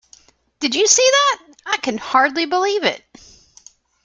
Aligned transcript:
Did 0.59 0.73
you 0.73 0.87
see 0.87 1.07
that? 1.11 1.43
I 1.63 1.77
can 1.77 1.99
hardly 1.99 2.47
believe 2.47 2.83
it! 2.83 3.03